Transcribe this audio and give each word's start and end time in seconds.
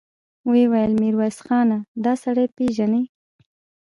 ويې 0.49 0.65
ويل: 0.71 0.91
ميرويس 1.01 1.37
خانه! 1.45 1.77
دآسړی 2.05 2.45
پېژنې؟ 2.55 3.01